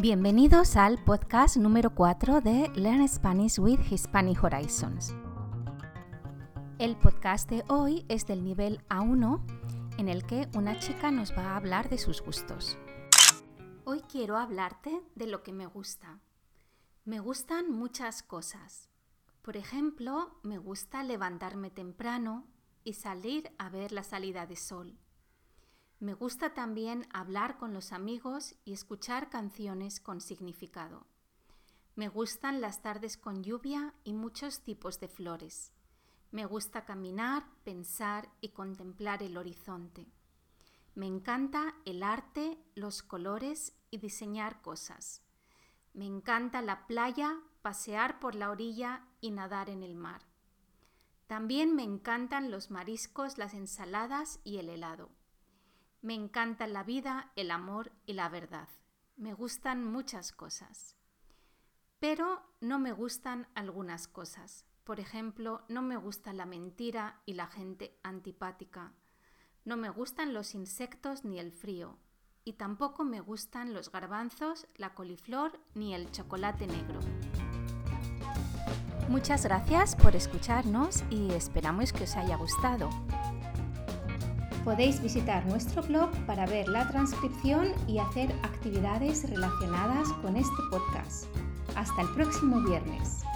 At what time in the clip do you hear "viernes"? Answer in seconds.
92.62-93.27